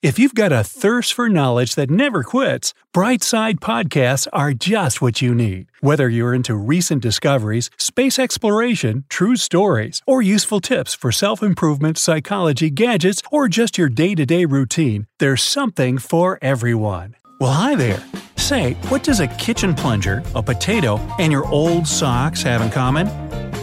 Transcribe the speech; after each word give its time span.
If 0.00 0.16
you've 0.16 0.36
got 0.36 0.52
a 0.52 0.62
thirst 0.62 1.12
for 1.12 1.28
knowledge 1.28 1.74
that 1.74 1.90
never 1.90 2.22
quits, 2.22 2.72
Brightside 2.94 3.54
Podcasts 3.58 4.28
are 4.32 4.52
just 4.52 5.02
what 5.02 5.20
you 5.20 5.34
need. 5.34 5.72
Whether 5.80 6.08
you're 6.08 6.32
into 6.32 6.54
recent 6.54 7.02
discoveries, 7.02 7.68
space 7.78 8.16
exploration, 8.16 9.06
true 9.08 9.34
stories, 9.34 10.00
or 10.06 10.22
useful 10.22 10.60
tips 10.60 10.94
for 10.94 11.10
self 11.10 11.42
improvement, 11.42 11.98
psychology, 11.98 12.70
gadgets, 12.70 13.22
or 13.32 13.48
just 13.48 13.76
your 13.76 13.88
day 13.88 14.14
to 14.14 14.24
day 14.24 14.44
routine, 14.44 15.08
there's 15.18 15.42
something 15.42 15.98
for 15.98 16.38
everyone. 16.40 17.16
Well, 17.40 17.52
hi 17.52 17.74
there. 17.74 18.00
Say, 18.36 18.74
what 18.90 19.02
does 19.02 19.18
a 19.18 19.26
kitchen 19.26 19.74
plunger, 19.74 20.22
a 20.36 20.44
potato, 20.44 20.98
and 21.18 21.32
your 21.32 21.46
old 21.48 21.88
socks 21.88 22.40
have 22.42 22.62
in 22.62 22.70
common? 22.70 23.08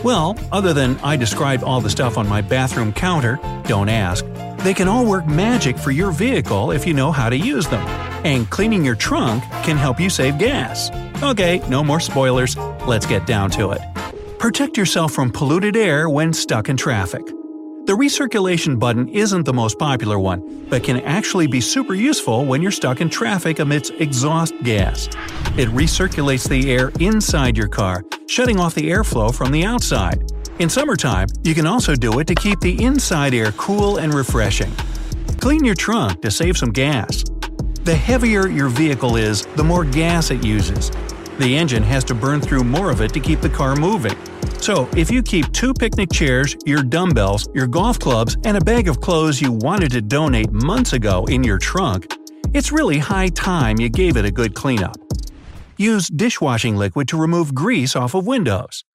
Well, 0.04 0.38
other 0.52 0.74
than 0.74 0.98
I 0.98 1.16
describe 1.16 1.64
all 1.64 1.80
the 1.80 1.90
stuff 1.90 2.18
on 2.18 2.28
my 2.28 2.42
bathroom 2.42 2.92
counter, 2.92 3.40
don't 3.68 3.88
ask. 3.88 4.26
They 4.66 4.74
can 4.74 4.88
all 4.88 5.06
work 5.06 5.28
magic 5.28 5.78
for 5.78 5.92
your 5.92 6.12
vehicle 6.12 6.72
if 6.72 6.88
you 6.88 6.96
know 6.96 7.12
how 7.12 7.30
to 7.30 7.38
use 7.38 7.68
them. 7.68 7.86
And 8.26 8.50
cleaning 8.50 8.84
your 8.84 8.96
trunk 8.96 9.44
can 9.64 9.78
help 9.78 10.00
you 10.00 10.10
save 10.10 10.40
gas. 10.40 10.90
Okay, 11.22 11.62
no 11.70 11.84
more 11.84 12.00
spoilers. 12.00 12.58
Let's 12.88 13.06
get 13.06 13.28
down 13.28 13.52
to 13.52 13.74
it. 13.74 13.82
Protect 14.40 14.76
yourself 14.76 15.12
from 15.12 15.32
polluted 15.32 15.78
air 15.78 16.10
when 16.10 16.34
stuck 16.34 16.68
in 16.68 16.78
traffic. 16.78 17.24
The 17.86 17.94
recirculation 17.96 18.80
button 18.80 19.08
isn't 19.10 19.44
the 19.44 19.54
most 19.54 19.78
popular 19.78 20.18
one, 20.18 20.66
but 20.68 20.84
can 20.84 21.00
actually 21.02 21.46
be 21.46 21.62
super 21.62 21.94
useful 21.94 22.44
when 22.44 22.64
you're 22.64 22.72
stuck 22.72 23.02
in 23.02 23.10
traffic 23.12 23.60
amidst 23.60 23.94
exhaust 24.00 24.56
gas. 24.64 25.06
It 25.60 25.70
recirculates 25.70 26.50
the 26.50 26.72
air 26.72 26.92
inside 27.00 27.56
your 27.56 27.68
car, 27.68 28.04
shutting 28.28 28.60
off 28.60 28.76
the 28.76 28.90
airflow 28.90 29.34
from 29.34 29.52
the 29.52 29.64
outside. 29.64 30.32
In 30.60 30.70
summertime, 30.70 31.28
you 31.44 31.54
can 31.54 31.68
also 31.68 31.96
do 31.96 32.20
it 32.20 32.28
to 32.28 32.36
keep 32.36 32.60
the 32.60 32.84
inside 32.84 33.34
air 33.34 33.52
cool 33.54 33.98
and 33.98 34.14
refreshing. 34.14 34.72
Clean 35.40 35.64
your 35.64 35.76
trunk 35.76 36.22
to 36.22 36.32
save 36.32 36.58
some 36.58 36.72
gas. 36.72 37.24
The 37.84 37.96
heavier 37.96 38.48
your 38.48 38.70
vehicle 38.70 39.16
is, 39.16 39.46
the 39.56 39.64
more 39.64 39.86
gas 39.86 40.32
it 40.32 40.44
uses. 40.44 40.92
The 41.38 41.56
engine 41.56 41.84
has 41.84 42.04
to 42.06 42.16
burn 42.16 42.40
through 42.42 42.64
more 42.64 42.90
of 42.90 43.02
it 43.02 43.14
to 43.14 43.20
keep 43.20 43.42
the 43.42 43.50
car 43.50 43.76
moving. 43.76 44.18
So, 44.60 44.90
if 44.96 45.12
you 45.12 45.22
keep 45.22 45.52
two 45.52 45.74
picnic 45.74 46.12
chairs, 46.12 46.56
your 46.66 46.82
dumbbells, 46.82 47.48
your 47.54 47.68
golf 47.68 48.00
clubs, 48.00 48.38
and 48.46 48.58
a 48.58 48.62
bag 48.62 48.88
of 48.88 49.02
clothes 49.02 49.42
you 49.42 49.52
wanted 49.52 49.92
to 49.92 50.02
donate 50.02 50.52
months 50.52 50.94
ago 50.94 51.26
in 51.26 51.44
your 51.44 51.60
trunk, 51.60 52.12
it's 52.54 52.72
really 52.72 52.98
high 52.98 53.28
time 53.28 53.80
you 53.80 53.90
gave 53.90 54.16
it 54.18 54.26
a 54.26 54.32
good 54.32 54.56
cleanup. 54.56 54.96
Use 55.78 56.08
dishwashing 56.08 56.78
liquid 56.78 57.06
to 57.10 57.18
remove 57.18 57.54
grease 57.54 57.98
off 57.98 58.14
of 58.14 58.26
windows. 58.26 58.86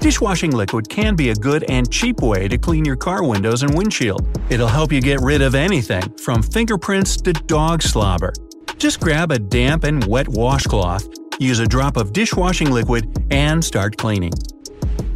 Dishwashing 0.00 0.50
liquid 0.50 0.88
can 0.88 1.14
be 1.14 1.30
a 1.30 1.34
good 1.36 1.64
and 1.70 1.88
cheap 1.92 2.20
way 2.20 2.48
to 2.48 2.58
clean 2.58 2.84
your 2.84 2.96
car 2.96 3.22
windows 3.22 3.62
and 3.62 3.72
windshield. 3.78 4.26
It'll 4.50 4.66
help 4.66 4.90
you 4.90 5.00
get 5.00 5.20
rid 5.20 5.42
of 5.42 5.54
anything, 5.54 6.02
from 6.18 6.42
fingerprints 6.42 7.16
to 7.18 7.32
dog 7.32 7.82
slobber. 7.82 8.32
Just 8.78 8.98
grab 8.98 9.30
a 9.30 9.38
damp 9.38 9.84
and 9.84 10.04
wet 10.06 10.28
washcloth, 10.28 11.08
use 11.38 11.60
a 11.60 11.66
drop 11.66 11.96
of 11.96 12.12
dishwashing 12.12 12.72
liquid, 12.72 13.16
and 13.30 13.64
start 13.64 13.96
cleaning. 13.96 14.32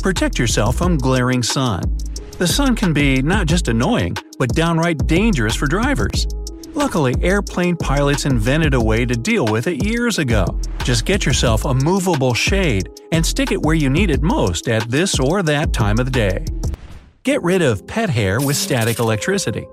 Protect 0.01 0.39
yourself 0.39 0.77
from 0.77 0.99
glaring 0.99 1.43
sun. 1.43 1.83
The 2.39 2.47
sun 2.47 2.77
can 2.77 2.93
be 2.93 3.21
not 3.23 3.49
just 3.49 3.67
annoying, 3.67 4.17
but 4.39 4.51
downright 4.51 5.05
dangerous 5.09 5.57
for 5.57 5.67
drivers. 5.67 6.28
Luckily, 6.78 7.16
airplane 7.22 7.77
pilots 7.77 8.25
invented 8.25 8.72
a 8.72 8.81
way 8.81 9.05
to 9.05 9.16
deal 9.16 9.44
with 9.44 9.66
it 9.66 9.84
years 9.84 10.21
ago. 10.21 10.47
Just 10.84 11.05
get 11.05 11.27
yourself 11.27 11.65
a 11.65 11.75
movable 11.75 12.34
shade 12.34 12.89
and 13.11 13.27
stick 13.27 13.50
it 13.50 13.61
where 13.61 13.75
you 13.75 13.91
need 13.91 14.11
it 14.11 14.22
most 14.22 14.69
at 14.69 14.89
this 14.89 15.19
or 15.19 15.43
that 15.43 15.72
time 15.72 15.99
of 15.99 16.06
the 16.06 16.12
day. 16.12 16.47
Get 17.25 17.43
rid 17.43 17.62
of 17.62 17.84
pet 17.89 18.11
hair 18.11 18.41
with 18.41 18.55
static 18.55 19.00
electricity. 19.00 19.66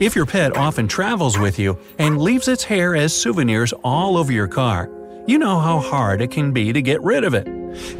If 0.00 0.16
your 0.16 0.26
pet 0.26 0.56
often 0.56 0.88
travels 0.88 1.38
with 1.38 1.56
you 1.56 1.78
and 2.00 2.20
leaves 2.20 2.48
its 2.48 2.64
hair 2.64 2.96
as 2.96 3.14
souvenirs 3.14 3.72
all 3.84 4.16
over 4.16 4.32
your 4.32 4.48
car, 4.48 4.90
you 5.28 5.38
know 5.38 5.60
how 5.60 5.78
hard 5.78 6.20
it 6.20 6.32
can 6.32 6.50
be 6.50 6.72
to 6.72 6.82
get 6.82 7.00
rid 7.02 7.22
of 7.22 7.34
it. 7.34 7.46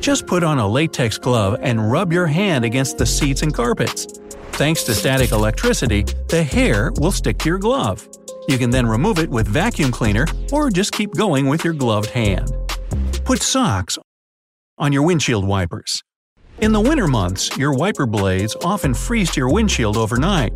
Just 0.01 0.27
put 0.27 0.43
on 0.43 0.59
a 0.59 0.67
latex 0.67 1.19
glove 1.19 1.57
and 1.63 1.93
rub 1.93 2.13
your 2.13 2.27
hand 2.27 2.65
against 2.65 2.99
the 2.99 3.07
seats 3.07 3.43
and 3.43 3.55
carpets. 3.55 4.09
Thanks 4.57 4.85
to 4.85 4.95
static 4.95 5.33
electricity, 5.33 6.05
the 6.29 6.45
hair 6.45 6.93
will 7.01 7.11
stick 7.11 7.39
to 7.39 7.49
your 7.49 7.59
glove. 7.59 8.09
You 8.47 8.57
can 8.57 8.71
then 8.71 8.87
remove 8.87 9.19
it 9.19 9.29
with 9.29 9.49
vacuum 9.49 9.91
cleaner 9.91 10.27
or 10.53 10.71
just 10.71 10.93
keep 10.93 11.13
going 11.13 11.49
with 11.49 11.65
your 11.65 11.75
gloved 11.75 12.11
hand. 12.11 12.53
Put 13.25 13.43
socks 13.43 13.99
on 14.79 14.93
your 14.93 15.03
windshield 15.03 15.45
wipers. 15.45 16.05
In 16.61 16.71
the 16.71 16.81
winter 16.81 17.09
months, 17.09 17.57
your 17.59 17.75
wiper 17.75 18.07
blades 18.07 18.55
often 18.65 18.95
freeze 18.95 19.33
to 19.33 19.41
your 19.41 19.53
windshield 19.53 19.97
overnight. 19.97 20.53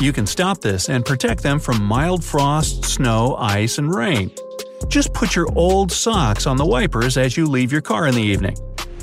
You 0.00 0.12
can 0.12 0.26
stop 0.26 0.60
this 0.60 0.88
and 0.88 1.04
protect 1.04 1.44
them 1.44 1.60
from 1.60 1.80
mild 1.84 2.24
frost, 2.24 2.84
snow, 2.84 3.36
ice, 3.36 3.78
and 3.78 3.94
rain. 3.94 4.32
Just 4.88 5.14
put 5.14 5.36
your 5.36 5.46
old 5.54 5.92
socks 5.92 6.48
on 6.48 6.56
the 6.56 6.66
wipers 6.66 7.16
as 7.16 7.36
you 7.36 7.46
leave 7.46 7.70
your 7.70 7.80
car 7.80 8.08
in 8.08 8.16
the 8.16 8.22
evening. 8.22 8.56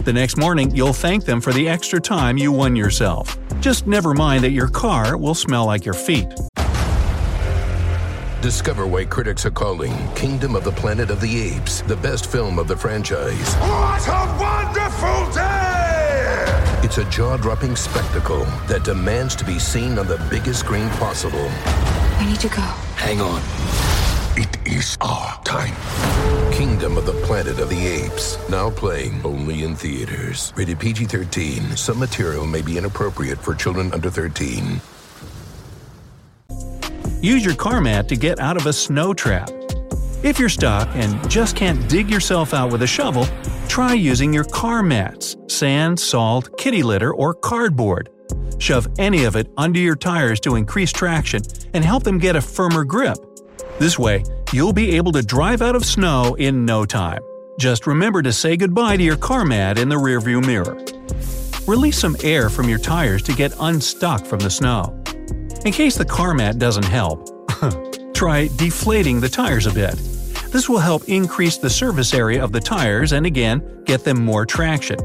The 0.04 0.12
next 0.12 0.36
morning, 0.36 0.76
you'll 0.76 0.92
thank 0.92 1.24
them 1.24 1.40
for 1.40 1.54
the 1.54 1.70
extra 1.70 2.02
time 2.02 2.38
you 2.38 2.52
won 2.52 2.76
yourself. 2.76 3.38
Just 3.64 3.88
never 3.88 4.14
mind 4.14 4.44
that 4.44 4.52
your 4.52 4.68
car 4.68 5.16
will 5.16 5.34
smell 5.34 5.66
like 5.66 5.86
your 5.86 5.94
feet. 5.94 6.28
Discover 8.42 8.88
why 8.88 9.06
critics 9.06 9.46
are 9.46 9.52
calling 9.52 9.94
Kingdom 10.16 10.58
of 10.58 10.66
the 10.66 10.72
Planet 10.74 11.10
of 11.10 11.22
the 11.22 11.42
Apes 11.42 11.80
the 11.84 11.96
best 11.96 12.30
film 12.30 12.60
of 12.60 12.68
the 12.68 12.76
franchise. 12.76 13.56
What 13.56 14.06
a 14.06 14.38
wonderful 14.38 15.32
day! 15.34 16.82
It's 16.84 16.98
a 16.98 17.10
jaw 17.10 17.38
dropping 17.38 17.78
spectacle 17.78 18.44
that 18.68 18.84
demands 18.84 19.34
to 19.38 19.46
be 19.46 19.58
seen 19.60 19.98
on 19.98 20.08
the 20.08 20.18
biggest 20.30 20.60
screen 20.60 20.90
possible. 21.00 21.48
I 21.48 22.26
need 22.28 22.42
to 22.42 22.50
go. 22.50 22.68
Hang 22.98 23.22
on. 23.22 23.42
It 24.36 24.58
is 24.68 24.98
our 25.00 25.42
time. 25.46 26.43
Kingdom 26.54 27.00
of 27.00 27.08
the 27.08 27.14
Planet 27.26 27.60
of 27.60 27.70
the 27.70 27.88
Apes. 27.88 28.38
Now 28.48 28.70
playing 28.70 29.20
only 29.26 29.64
in 29.64 29.76
theaters. 29.76 30.54
Rated 30.56 30.80
PG 30.80 31.06
13. 31.06 31.76
Some 31.76 31.98
material 31.98 32.46
may 32.46 32.62
be 32.62 32.78
inappropriate 32.78 33.40
for 33.40 33.56
children 33.56 33.92
under 33.92 34.12
13. 34.12 34.80
Use 37.22 37.44
your 37.44 37.56
car 37.56 37.82
mat 37.82 38.08
to 38.10 38.16
get 38.16 38.40
out 38.40 38.56
of 38.56 38.68
a 38.68 38.74
snow 38.74 39.16
trap. 39.16 39.50
If 40.22 40.38
you're 40.38 40.48
stuck 40.48 40.88
and 40.94 41.28
just 41.28 41.56
can't 41.56 41.90
dig 41.90 42.08
yourself 42.08 42.54
out 42.54 42.72
with 42.72 42.84
a 42.84 42.88
shovel, 42.88 43.26
try 43.68 43.94
using 43.94 44.32
your 44.32 44.44
car 44.44 44.84
mats 44.84 45.36
sand, 45.48 46.00
salt, 46.00 46.56
kitty 46.60 46.84
litter, 46.84 47.16
or 47.16 47.34
cardboard. 47.34 48.12
Shove 48.60 48.88
any 49.00 49.24
of 49.24 49.36
it 49.36 49.52
under 49.58 49.80
your 49.80 49.96
tires 49.96 50.40
to 50.42 50.56
increase 50.56 50.92
traction 50.92 51.42
and 51.74 51.84
help 51.84 52.04
them 52.04 52.20
get 52.20 52.36
a 52.36 52.42
firmer 52.42 52.84
grip. 52.84 53.18
This 53.80 53.98
way, 53.98 54.24
you'll 54.54 54.72
be 54.72 54.96
able 54.96 55.12
to 55.12 55.24
drive 55.24 55.64
out 55.64 55.76
of 55.76 55.84
snow 55.84 56.36
in 56.36 56.64
no 56.64 56.86
time. 56.86 57.22
Just 57.58 57.88
remember 57.88 58.22
to 58.22 58.32
say 58.32 58.56
goodbye 58.56 58.98
to 58.98 59.04
your 59.04 59.18
car 59.18 59.44
mat 59.44 59.80
in 59.80 59.90
the 59.90 59.96
rearview 59.96 60.46
mirror. 60.46 60.78
Release 61.68 61.98
some 61.98 62.16
air 62.24 62.50
from 62.50 62.70
your 62.70 62.78
tires 62.78 63.24
to 63.24 63.34
get 63.34 63.54
unstuck 63.60 64.26
from 64.26 64.40
the 64.40 64.50
snow. 64.50 65.02
In 65.66 65.74
case 65.74 65.96
the 65.96 66.06
car 66.06 66.36
mat 66.36 66.60
doesn't 66.60 66.86
help, 66.86 67.30
try 68.14 68.48
deflating 68.56 69.20
the 69.20 69.30
tires 69.30 69.66
a 69.66 69.74
bit. 69.74 69.96
This 70.52 70.70
will 70.70 70.80
help 70.80 71.10
increase 71.10 71.58
the 71.58 71.70
surface 71.70 72.14
area 72.14 72.44
of 72.44 72.52
the 72.52 72.60
tires 72.60 73.12
and 73.12 73.26
again, 73.26 73.84
get 73.86 74.04
them 74.04 74.24
more 74.24 74.46
traction. 74.46 75.00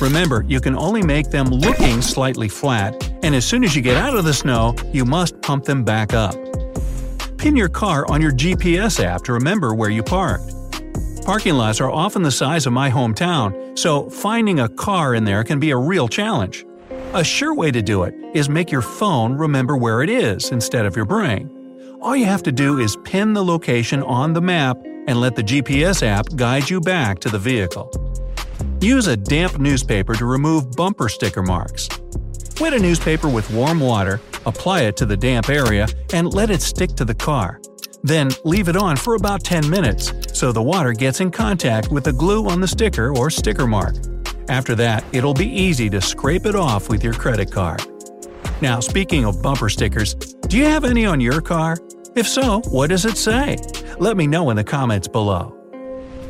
Remember, 0.00 0.44
you 0.46 0.60
can 0.60 0.76
only 0.76 1.02
make 1.02 1.30
them 1.30 1.48
looking 1.48 2.02
slightly 2.02 2.48
flat, 2.48 3.12
and 3.24 3.34
as 3.34 3.44
soon 3.44 3.64
as 3.64 3.74
you 3.74 3.82
get 3.82 3.96
out 3.96 4.16
of 4.16 4.24
the 4.24 4.34
snow, 4.34 4.76
you 4.92 5.04
must 5.04 5.40
pump 5.42 5.64
them 5.64 5.82
back 5.82 6.12
up. 6.12 6.34
Pin 7.42 7.56
your 7.56 7.68
car 7.68 8.08
on 8.08 8.22
your 8.22 8.30
GPS 8.30 9.02
app 9.02 9.24
to 9.24 9.32
remember 9.32 9.74
where 9.74 9.90
you 9.90 10.00
parked. 10.00 10.54
Parking 11.24 11.54
lots 11.54 11.80
are 11.80 11.90
often 11.90 12.22
the 12.22 12.30
size 12.30 12.66
of 12.66 12.72
my 12.72 12.88
hometown, 12.88 13.76
so 13.76 14.08
finding 14.10 14.60
a 14.60 14.68
car 14.68 15.16
in 15.16 15.24
there 15.24 15.42
can 15.42 15.58
be 15.58 15.72
a 15.72 15.76
real 15.76 16.06
challenge. 16.06 16.64
A 17.14 17.24
sure 17.24 17.52
way 17.52 17.72
to 17.72 17.82
do 17.82 18.04
it 18.04 18.14
is 18.32 18.48
make 18.48 18.70
your 18.70 18.80
phone 18.80 19.32
remember 19.32 19.76
where 19.76 20.02
it 20.02 20.08
is 20.08 20.52
instead 20.52 20.86
of 20.86 20.94
your 20.94 21.04
brain. 21.04 21.50
All 22.00 22.14
you 22.14 22.26
have 22.26 22.44
to 22.44 22.52
do 22.52 22.78
is 22.78 22.96
pin 23.02 23.32
the 23.32 23.44
location 23.44 24.04
on 24.04 24.34
the 24.34 24.40
map 24.40 24.78
and 25.08 25.20
let 25.20 25.34
the 25.34 25.42
GPS 25.42 26.06
app 26.06 26.26
guide 26.36 26.70
you 26.70 26.80
back 26.80 27.18
to 27.18 27.28
the 27.28 27.40
vehicle. 27.40 27.90
Use 28.80 29.08
a 29.08 29.16
damp 29.16 29.58
newspaper 29.58 30.14
to 30.14 30.26
remove 30.26 30.70
bumper 30.76 31.08
sticker 31.08 31.42
marks. 31.42 31.88
Wet 32.60 32.72
a 32.72 32.78
newspaper 32.78 33.28
with 33.28 33.50
warm 33.50 33.80
water, 33.80 34.20
apply 34.46 34.82
it 34.82 34.96
to 34.98 35.06
the 35.06 35.16
damp 35.16 35.48
area, 35.48 35.86
and 36.12 36.32
let 36.32 36.50
it 36.50 36.62
stick 36.62 36.90
to 36.96 37.04
the 37.04 37.14
car. 37.14 37.60
Then 38.02 38.30
leave 38.44 38.68
it 38.68 38.76
on 38.76 38.96
for 38.96 39.14
about 39.14 39.44
10 39.44 39.68
minutes 39.68 40.12
so 40.32 40.50
the 40.50 40.62
water 40.62 40.92
gets 40.92 41.20
in 41.20 41.30
contact 41.30 41.90
with 41.90 42.04
the 42.04 42.12
glue 42.12 42.48
on 42.48 42.60
the 42.60 42.66
sticker 42.68 43.16
or 43.16 43.30
sticker 43.30 43.66
mark. 43.66 43.94
After 44.48 44.74
that, 44.74 45.04
it'll 45.12 45.34
be 45.34 45.46
easy 45.46 45.88
to 45.90 46.00
scrape 46.00 46.46
it 46.46 46.56
off 46.56 46.88
with 46.88 47.04
your 47.04 47.14
credit 47.14 47.50
card. 47.52 47.82
Now, 48.60 48.80
speaking 48.80 49.24
of 49.24 49.42
bumper 49.42 49.68
stickers, 49.68 50.14
do 50.14 50.58
you 50.58 50.64
have 50.64 50.84
any 50.84 51.06
on 51.06 51.20
your 51.20 51.40
car? 51.40 51.78
If 52.14 52.28
so, 52.28 52.60
what 52.70 52.90
does 52.90 53.04
it 53.04 53.16
say? 53.16 53.56
Let 53.98 54.16
me 54.16 54.26
know 54.26 54.50
in 54.50 54.56
the 54.56 54.64
comments 54.64 55.08
below. 55.08 55.56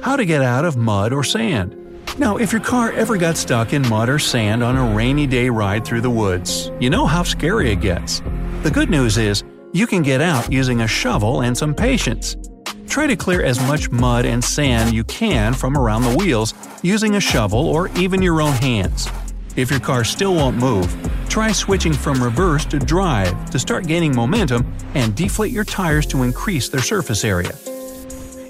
How 0.03 0.17
to 0.17 0.25
get 0.25 0.43
out 0.43 0.65
of 0.65 0.77
mud 0.77 1.13
or 1.13 1.25
sand. 1.25 1.77
Now, 2.19 2.37
if 2.37 2.53
your 2.53 2.61
car 2.61 2.93
ever 2.93 3.17
got 3.17 3.39
stuck 3.39 3.73
in 3.73 3.89
mud 3.89 4.11
or 4.11 4.19
sand 4.19 4.63
on 4.63 4.77
a 4.77 4.95
rainy 4.95 5.27
day 5.27 5.49
ride 5.49 5.83
through 5.83 6.03
the 6.03 6.11
woods, 6.11 6.71
you 6.79 6.91
know 6.91 7.07
how 7.07 7.23
scary 7.23 7.73
it 7.73 7.81
gets. 7.81 8.21
The 8.63 8.71
good 8.71 8.91
news 8.91 9.17
is, 9.17 9.43
you 9.73 9.87
can 9.87 10.03
get 10.03 10.21
out 10.21 10.53
using 10.53 10.83
a 10.83 10.87
shovel 10.87 11.41
and 11.41 11.57
some 11.57 11.75
patience. 11.75 12.37
Try 12.87 13.07
to 13.07 13.17
clear 13.17 13.43
as 13.43 13.59
much 13.67 13.91
mud 13.91 14.27
and 14.27 14.45
sand 14.45 14.95
you 14.95 15.05
can 15.05 15.55
from 15.55 15.75
around 15.75 16.03
the 16.03 16.15
wheels 16.15 16.53
using 16.83 17.15
a 17.15 17.21
shovel 17.21 17.67
or 17.67 17.89
even 17.97 18.21
your 18.21 18.43
own 18.43 18.53
hands. 18.53 19.09
If 19.57 19.71
your 19.71 19.81
car 19.81 20.05
still 20.05 20.35
won't 20.35 20.59
move, 20.59 20.95
try 21.31 21.51
switching 21.51 21.95
from 21.95 22.23
reverse 22.23 22.67
to 22.67 22.79
drive 22.79 23.49
to 23.51 23.59
start 23.59 23.87
gaining 23.87 24.15
momentum 24.15 24.71
and 24.95 25.15
deflate 25.15 25.51
your 25.51 25.65
tires 25.65 26.05
to 26.09 26.25
increase 26.25 26.69
their 26.69 26.83
surface 26.83 27.25
area. 27.25 27.53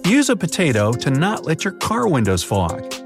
Use 0.04 0.30
a 0.30 0.36
potato 0.36 0.92
to 0.94 1.10
not 1.10 1.44
let 1.46 1.62
your 1.64 1.74
car 1.74 2.08
windows 2.08 2.42
fog. 2.42 3.01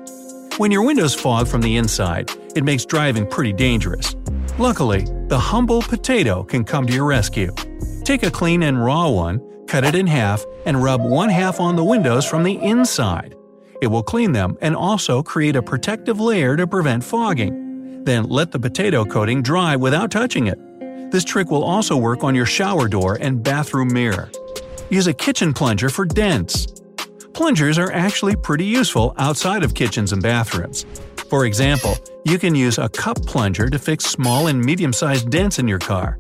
When 0.59 0.71
your 0.71 0.87
windows 0.87 1.15
fog 1.15 1.49
from 1.49 1.61
the 1.61 1.77
inside, 1.77 2.31
it 2.57 2.65
makes 2.65 2.87
driving 2.87 3.27
pretty 3.27 3.53
dangerous. 3.53 4.17
Luckily, 4.59 5.05
the 5.29 5.39
humble 5.39 5.83
potato 5.83 6.45
can 6.45 6.65
come 6.65 6.87
to 6.87 6.95
your 6.95 7.05
rescue. 7.05 7.53
Take 8.05 8.23
a 8.23 8.31
clean 8.31 8.63
and 8.63 8.83
raw 8.83 9.11
one, 9.11 9.39
cut 9.67 9.85
it 9.85 9.95
in 9.95 10.07
half, 10.07 10.47
and 10.65 10.83
rub 10.83 11.03
one 11.03 11.29
half 11.29 11.61
on 11.61 11.77
the 11.77 11.85
windows 11.85 12.25
from 12.25 12.43
the 12.43 12.55
inside. 12.55 13.37
It 13.83 13.89
will 13.89 14.03
clean 14.03 14.33
them 14.33 14.57
and 14.63 14.75
also 14.75 15.23
create 15.23 15.57
a 15.57 15.63
protective 15.63 16.21
layer 16.21 16.57
to 16.57 16.67
prevent 16.67 17.05
fogging. 17.05 18.03
Then 18.05 18.25
let 18.25 18.51
the 18.51 18.59
potato 18.59 19.05
coating 19.05 19.43
dry 19.43 19.77
without 19.77 20.11
touching 20.11 20.47
it. 20.47 20.59
This 21.11 21.25
trick 21.25 21.51
will 21.51 21.65
also 21.65 21.99
work 21.99 22.25
on 22.25 22.35
your 22.35 22.47
shower 22.47 22.89
door 22.89 23.19
and 23.21 23.43
bathroom 23.43 23.93
mirror. 23.93 24.31
Use 24.89 25.07
a 25.07 25.13
kitchen 25.13 25.53
plunger 25.53 25.91
for 25.91 26.07
dents. 26.07 26.76
Plungers 27.37 27.77
are 27.77 27.93
actually 27.93 28.35
pretty 28.35 28.65
useful 28.65 29.13
outside 29.19 29.63
of 29.63 29.75
kitchens 29.75 30.15
and 30.15 30.23
bathrooms. 30.23 30.87
For 31.29 31.45
example, 31.45 31.99
you 32.25 32.39
can 32.39 32.55
use 32.55 32.79
a 32.79 32.89
cup 32.89 33.21
plunger 33.27 33.69
to 33.69 33.79
fix 33.79 34.07
small 34.07 34.47
and 34.47 34.59
medium 34.59 34.91
sized 34.91 35.29
dents 35.29 35.59
in 35.59 35.69
your 35.69 35.79
car. 35.79 36.19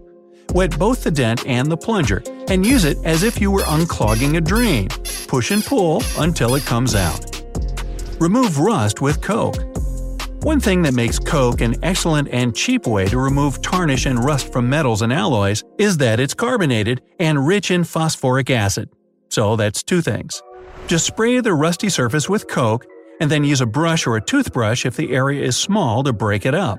Wet 0.50 0.78
both 0.78 1.02
the 1.02 1.10
dent 1.10 1.46
and 1.46 1.72
the 1.72 1.76
plunger, 1.76 2.22
and 2.50 2.66
use 2.66 2.84
it 2.84 2.98
as 3.02 3.22
if 3.22 3.40
you 3.40 3.50
were 3.50 3.62
unclogging 3.62 4.36
a 4.36 4.42
drain. 4.42 4.88
Push 5.26 5.52
and 5.52 5.64
pull 5.64 6.02
until 6.18 6.54
it 6.54 6.66
comes 6.66 6.94
out. 6.94 7.42
Remove 8.20 8.58
rust 8.58 9.00
with 9.00 9.22
Coke. 9.22 9.56
One 10.42 10.60
thing 10.60 10.82
that 10.82 10.92
makes 10.92 11.18
Coke 11.18 11.62
an 11.62 11.82
excellent 11.82 12.28
and 12.28 12.54
cheap 12.54 12.86
way 12.86 13.06
to 13.06 13.18
remove 13.18 13.62
tarnish 13.62 14.04
and 14.04 14.22
rust 14.22 14.52
from 14.52 14.68
metals 14.68 15.00
and 15.00 15.14
alloys 15.14 15.64
is 15.78 15.96
that 15.96 16.20
it's 16.20 16.34
carbonated 16.34 17.00
and 17.18 17.46
rich 17.46 17.70
in 17.70 17.84
phosphoric 17.84 18.50
acid. 18.50 18.90
So 19.30 19.56
that's 19.56 19.82
two 19.82 20.02
things. 20.02 20.42
Just 20.86 21.04
spray 21.04 21.40
the 21.40 21.52
rusty 21.52 21.88
surface 21.88 22.28
with 22.28 22.46
Coke, 22.46 22.86
and 23.20 23.28
then 23.28 23.42
use 23.42 23.60
a 23.60 23.66
brush 23.66 24.06
or 24.06 24.16
a 24.16 24.20
toothbrush 24.20 24.86
if 24.86 24.94
the 24.94 25.12
area 25.12 25.44
is 25.44 25.56
small 25.56 26.04
to 26.04 26.12
break 26.12 26.46
it 26.46 26.54
up. 26.54 26.78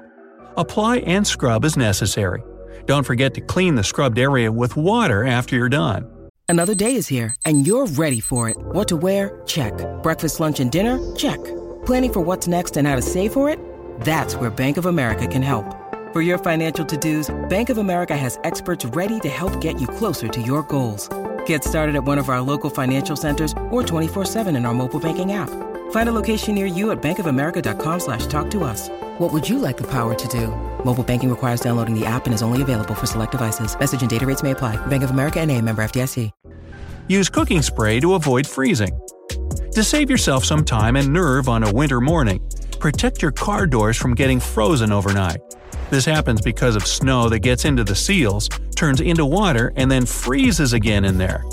Apply 0.56 1.00
and 1.00 1.27
scrub 1.27 1.65
as 1.65 1.75
necessary. 1.75 2.42
Don't 2.86 3.06
forget 3.06 3.33
to 3.33 3.42
clean 3.42 3.75
the 3.75 3.83
scrubbed 3.83 4.18
area 4.18 4.50
with 4.50 4.77
water 4.77 5.25
after 5.25 5.57
you're 5.57 5.68
done. 5.68 6.09
Another 6.48 6.74
day 6.74 6.95
is 6.95 7.09
here, 7.09 7.36
and 7.44 7.68
you're 7.68 7.86
ready 7.86 8.21
for 8.21 8.48
it. 8.48 8.56
What 8.57 8.88
to 8.88 8.95
wear? 8.95 9.42
Check. 9.45 9.74
Breakfast, 10.04 10.39
lunch, 10.39 10.62
and 10.62 10.71
dinner? 10.71 10.98
Check. 11.18 11.44
Planning 11.86 12.13
for 12.13 12.21
what's 12.21 12.48
next 12.48 12.77
and 12.77 12.88
how 12.88 12.95
to 12.95 13.01
save 13.01 13.33
for 13.33 13.50
it? 13.50 13.60
That's 14.01 14.38
where 14.38 14.50
Bank 14.50 14.77
of 14.77 14.86
America 14.86 15.27
can 15.27 15.42
help. 15.42 15.65
For 16.13 16.21
your 16.21 16.38
financial 16.38 16.86
to-dos, 16.86 17.36
Bank 17.50 17.69
of 17.69 17.77
America 17.77 18.15
has 18.15 18.39
experts 18.45 18.86
ready 18.86 19.19
to 19.19 19.30
help 19.30 19.60
get 19.60 19.81
you 19.81 19.88
closer 19.88 20.30
to 20.30 20.42
your 20.42 20.63
goals. 20.63 21.10
Get 21.48 21.64
started 21.64 21.96
at 21.96 22.04
one 22.06 22.18
of 22.18 22.30
our 22.30 22.40
local 22.40 22.70
financial 22.70 23.18
centers 23.18 23.52
or 23.70 23.84
24-7 23.84 24.56
in 24.56 24.66
our 24.66 24.74
mobile 24.74 25.00
banking 25.00 25.34
app. 25.34 25.50
Find 25.92 26.08
a 26.08 26.14
location 26.14 26.56
near 26.56 26.66
you 26.66 26.92
at 26.92 27.02
bankofamerica.com 27.02 28.00
slash 28.00 28.26
talk 28.28 28.50
to 28.52 28.64
us. 28.64 28.88
What 29.18 29.34
would 29.34 29.50
you 29.50 29.60
like 29.60 29.76
the 29.76 29.88
power 29.88 30.16
to 30.16 30.28
do? 30.30 30.48
Mobile 30.86 31.04
banking 31.04 31.30
requires 31.30 31.60
downloading 31.60 32.00
the 32.00 32.06
app 32.06 32.26
and 32.28 32.34
is 32.34 32.42
only 32.42 32.62
available 32.62 32.96
for 32.96 33.08
select 33.08 33.34
devices. 33.34 33.78
Message 33.78 34.00
and 34.00 34.10
data 34.10 34.26
rates 34.26 34.44
may 34.44 34.52
apply. 34.52 34.76
Bank 34.88 35.04
of 35.04 35.10
America 35.10 35.42
and 35.42 35.52
a 35.52 35.62
member 35.62 35.82
FDIC. 35.84 36.32
Use 37.10 37.30
cooking 37.30 37.62
spray 37.62 38.00
to 38.02 38.16
avoid 38.16 38.46
freezing. 38.46 39.00
To 39.72 39.84
save 39.84 40.10
yourself 40.10 40.44
some 40.44 40.66
time 40.66 40.98
and 40.98 41.14
nerve 41.14 41.48
on 41.48 41.64
a 41.64 41.72
winter 41.72 42.02
morning, 42.02 42.42
protect 42.79 43.21
your 43.21 43.31
car 43.31 43.68
doors 43.68 43.97
from 43.97 44.15
getting 44.15 44.39
frozen 44.39 44.91
overnight. 44.91 45.41
This 45.89 46.06
happens 46.06 46.41
because 46.41 46.75
of 46.75 46.85
snow 46.85 47.29
that 47.29 47.39
gets 47.39 47.65
into 47.65 47.83
the 47.83 47.95
seals, 47.95 48.50
turns 48.75 49.01
into 49.01 49.25
water, 49.25 49.74
and 49.75 49.89
then 49.89 50.06
freezes 50.06 50.74
again 50.74 51.06
in 51.06 51.18
there. 51.18 51.44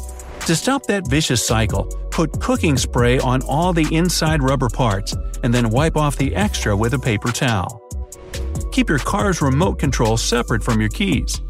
To 0.47 0.55
stop 0.55 0.87
that 0.87 1.09
vicious 1.09 1.47
cycle, 1.47 1.85
put 2.11 2.41
cooking 2.41 2.77
spray 2.77 3.19
on 3.19 3.43
all 3.43 3.73
the 3.73 3.95
inside 3.95 4.43
rubber 4.43 4.69
parts, 4.69 5.15
and 5.43 5.55
then 5.55 5.71
wipe 5.71 5.97
off 5.97 6.17
the 6.17 6.35
extra 6.35 6.77
with 6.77 6.95
a 6.95 6.99
paper 6.99 7.33
towel. 7.33 7.81
Keep 8.73 8.89
your 8.89 8.99
car's 8.99 9.41
remote 9.41 9.79
control 9.79 10.17
separate 10.17 10.63
from 10.63 10.81
your 10.81 10.91
keys. 10.91 11.41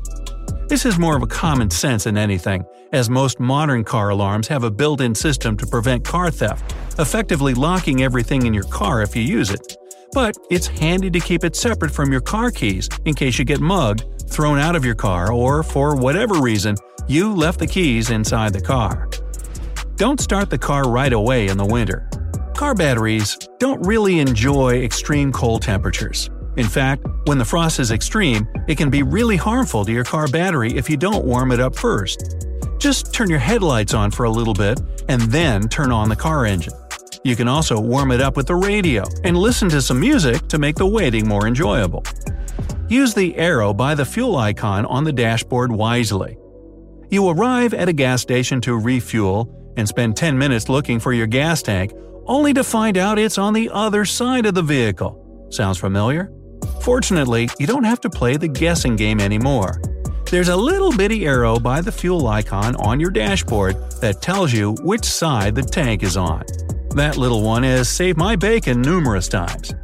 This 0.69 0.87
is 0.87 0.99
more 0.99 1.17
of 1.17 1.23
a 1.23 1.27
common 1.27 1.71
sense 1.71 2.05
than 2.05 2.17
anything, 2.17 2.65
as 2.93 3.11
most 3.11 3.41
modern 3.41 3.83
car 3.83 4.11
alarms 4.11 4.47
have 4.49 4.63
a 4.63 4.71
built 4.71 5.01
in 5.01 5.15
system 5.15 5.57
to 5.57 5.67
prevent 5.67 6.05
car 6.05 6.31
theft, 6.31 6.75
effectively 6.99 7.55
locking 7.55 8.03
everything 8.03 8.47
in 8.47 8.55
your 8.55 8.65
car 8.65 9.03
if 9.03 9.15
you 9.17 9.23
use 9.23 9.51
it. 9.51 9.77
But 10.13 10.37
it's 10.51 10.67
handy 10.67 11.11
to 11.11 11.21
keep 11.21 11.45
it 11.45 11.57
separate 11.57 11.91
from 11.91 12.13
your 12.13 12.21
car 12.21 12.51
keys 12.51 12.89
in 13.05 13.15
case 13.15 13.39
you 13.39 13.45
get 13.45 13.61
mugged, 13.61 14.05
thrown 14.29 14.59
out 14.59 14.77
of 14.77 14.85
your 14.85 14.95
car, 14.95 15.33
or 15.33 15.63
for 15.63 15.97
whatever 15.97 16.41
reason, 16.41 16.77
you 17.09 17.35
left 17.35 17.59
the 17.59 17.67
keys 17.67 18.11
inside 18.11 18.53
the 18.53 18.61
car. 18.61 19.09
Don't 19.97 20.21
start 20.21 20.51
the 20.51 20.59
car 20.59 20.89
right 20.89 21.13
away 21.13 21.49
in 21.49 21.59
the 21.59 21.67
winter. 21.67 22.09
Car 22.55 22.75
batteries 22.75 23.37
don't 23.59 23.85
really 23.85 24.21
enjoy 24.21 24.83
extreme 24.83 25.33
cold 25.33 25.63
temperatures. 25.63 26.31
In 26.57 26.67
fact, 26.67 27.05
when 27.27 27.39
the 27.39 27.45
frost 27.45 27.81
is 27.81 27.91
extreme, 27.91 28.47
it 28.69 28.79
can 28.79 28.91
be 28.91 29.03
really 29.03 29.37
harmful 29.37 29.85
to 29.85 29.93
your 29.93 30.05
car 30.05 30.29
battery 30.29 30.73
if 30.77 30.89
you 30.89 30.97
don't 30.97 31.25
warm 31.25 31.51
it 31.51 31.59
up 31.59 31.75
first. 31.75 32.37
Just 32.79 33.13
turn 33.13 33.29
your 33.29 33.41
headlights 33.41 33.95
on 33.95 34.11
for 34.11 34.25
a 34.25 34.31
little 34.31 34.55
bit 34.55 34.81
and 35.09 35.23
then 35.23 35.69
turn 35.69 35.91
on 35.91 36.09
the 36.09 36.17
car 36.17 36.47
engine. 36.47 36.75
You 37.25 37.37
can 37.37 37.49
also 37.49 37.81
warm 37.81 38.11
it 38.11 38.21
up 38.21 38.37
with 38.37 38.47
the 38.47 38.55
radio 38.55 39.03
and 39.25 39.35
listen 39.35 39.71
to 39.71 39.81
some 39.81 39.99
music 39.99 40.47
to 40.49 40.59
make 40.59 40.77
the 40.77 40.87
waiting 40.87 41.27
more 41.27 41.47
enjoyable. 41.47 42.05
Use 42.87 43.15
the 43.15 43.35
arrow 43.37 43.73
by 43.73 43.95
the 43.95 44.05
fuel 44.05 44.37
icon 44.37 44.85
on 44.85 45.05
the 45.05 45.13
dashboard 45.13 45.73
wisely. 45.73 46.37
You 47.09 47.27
arrive 47.31 47.73
at 47.73 47.89
a 47.89 47.95
gas 47.95 48.21
station 48.21 48.61
to 48.61 48.79
refuel 48.79 49.73
and 49.79 49.89
spend 49.89 50.19
10 50.19 50.37
minutes 50.37 50.69
looking 50.69 51.01
for 51.01 51.15
your 51.15 51.27
gas 51.27 51.63
tank, 51.63 51.95
only 52.27 52.53
to 52.53 52.63
find 52.63 52.99
out 52.99 53.19
it's 53.19 53.39
on 53.39 53.55
the 53.55 53.71
other 53.73 54.05
side 54.05 54.45
of 54.45 54.55
the 54.55 54.63
vehicle. 54.63 55.49
Sounds 55.51 55.79
familiar? 55.79 56.31
Fortunately, 56.83 57.49
you 57.59 57.67
don't 57.67 57.85
have 57.85 58.03
to 58.03 58.11
play 58.11 58.37
the 58.37 58.49
guessing 58.49 58.97
game 58.97 59.19
anymore. 59.19 59.81
There's 60.31 60.49
a 60.49 60.57
little 60.57 60.95
bitty 60.95 61.25
arrow 61.25 61.59
by 61.59 61.81
the 61.81 61.93
fuel 61.93 62.27
icon 62.29 62.77
on 62.77 63.01
your 63.01 63.11
dashboard 63.11 63.77
that 64.03 64.21
tells 64.21 64.53
you 64.53 64.73
which 64.83 65.05
side 65.05 65.55
the 65.55 65.63
tank 65.63 66.03
is 66.03 66.19
on. 66.19 66.45
That 66.95 67.17
little 67.17 67.43
one 67.43 67.65
has 67.65 67.89
saved 67.89 68.17
my 68.17 68.37
bacon 68.37 68.81
numerous 68.81 69.27
times. 69.27 69.75